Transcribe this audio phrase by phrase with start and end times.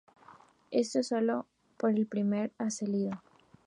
[0.71, 1.45] Esto aun solo
[1.77, 3.21] por el primer Asedio.